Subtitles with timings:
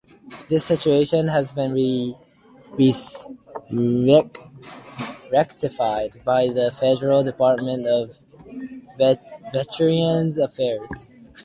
[0.49, 1.73] This situation has been
[5.31, 8.17] rectified by the federal department of
[8.97, 11.07] Veterans Affairs.